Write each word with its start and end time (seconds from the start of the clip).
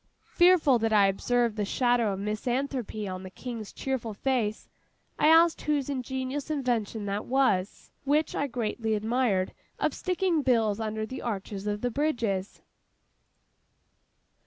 Fearful 0.33 0.79
that 0.79 0.91
I 0.91 1.05
observed 1.05 1.59
a 1.59 1.63
shadow 1.63 2.11
of 2.13 2.17
misanthropy 2.19 3.07
on 3.07 3.21
the 3.21 3.29
King's 3.29 3.71
cheerful 3.71 4.15
face, 4.15 4.67
I 5.19 5.27
asked 5.27 5.61
whose 5.61 5.91
ingenious 5.91 6.49
invention 6.49 7.05
that 7.05 7.27
was, 7.27 7.91
which 8.03 8.33
I 8.35 8.47
greatly 8.47 8.95
admired, 8.95 9.53
of 9.77 9.93
sticking 9.93 10.41
bills 10.41 10.79
under 10.79 11.05
the 11.05 11.21
arches 11.21 11.67
of 11.67 11.81
the 11.81 11.91
bridges. 11.91 12.63